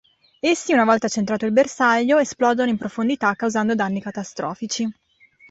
[0.39, 4.91] Essi, una volta centrato il bersaglio, esplodono in profondità causando danni catastrofici.